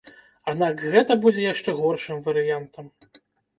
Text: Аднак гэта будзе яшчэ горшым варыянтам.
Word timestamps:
Аднак 0.51 0.81
гэта 0.95 1.17
будзе 1.27 1.45
яшчэ 1.53 1.77
горшым 1.83 2.25
варыянтам. 2.31 2.91